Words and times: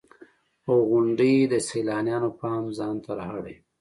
•غونډۍ 0.89 1.35
د 1.51 1.53
سیلانیانو 1.69 2.29
پام 2.39 2.63
ځان 2.77 2.95
ته 3.03 3.11
را 3.19 3.23
اړوي. 3.31 3.55